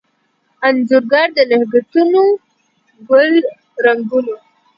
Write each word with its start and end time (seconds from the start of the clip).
انځورګر 0.67 1.27
دنګهتونوګل 1.49 3.33
رنګونو 3.85 4.35